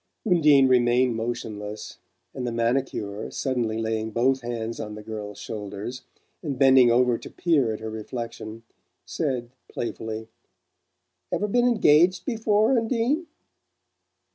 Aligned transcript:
Undine 0.25 0.67
remained 0.67 1.15
motionless, 1.15 1.99
and 2.33 2.47
the 2.47 2.51
manicure, 2.51 3.29
suddenly 3.29 3.77
laying 3.77 4.09
both 4.09 4.41
hands 4.41 4.79
on 4.79 4.95
the 4.95 5.03
girl's 5.03 5.37
shoulders, 5.37 6.01
and 6.41 6.57
bending 6.57 6.89
over 6.89 7.19
to 7.19 7.29
peer 7.29 7.71
at 7.71 7.81
her 7.81 7.89
reflection, 7.91 8.63
said 9.05 9.51
playfully: 9.71 10.27
"Ever 11.31 11.47
been 11.47 11.67
engaged 11.67 12.25
before, 12.25 12.75
Undine?" 12.75 13.27